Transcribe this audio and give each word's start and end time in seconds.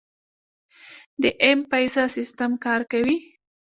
د 1.21 1.23
ایم 1.43 1.59
پیسه 1.71 2.03
سیستم 2.15 2.51
کار 2.65 2.81
کوي؟ 2.91 3.17